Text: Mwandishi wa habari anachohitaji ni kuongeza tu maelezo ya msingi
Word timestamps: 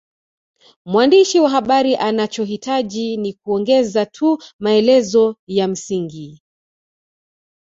Mwandishi 0.85 1.39
wa 1.39 1.49
habari 1.49 1.95
anachohitaji 1.95 3.17
ni 3.17 3.33
kuongeza 3.33 4.05
tu 4.05 4.37
maelezo 4.59 5.35
ya 5.47 5.67
msingi 5.67 6.41